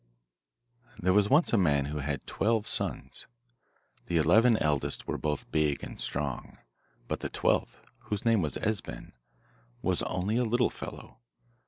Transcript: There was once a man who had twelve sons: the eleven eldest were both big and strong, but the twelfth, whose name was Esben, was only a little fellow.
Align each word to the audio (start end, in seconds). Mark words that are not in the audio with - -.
There 0.99 1.13
was 1.13 1.29
once 1.29 1.53
a 1.53 1.59
man 1.59 1.85
who 1.85 1.99
had 1.99 2.25
twelve 2.25 2.65
sons: 2.67 3.27
the 4.07 4.17
eleven 4.17 4.57
eldest 4.57 5.07
were 5.07 5.19
both 5.19 5.51
big 5.51 5.83
and 5.83 5.99
strong, 6.01 6.57
but 7.07 7.19
the 7.19 7.29
twelfth, 7.29 7.83
whose 8.05 8.25
name 8.25 8.41
was 8.41 8.57
Esben, 8.57 9.13
was 9.83 10.01
only 10.01 10.37
a 10.37 10.43
little 10.43 10.71
fellow. 10.71 11.19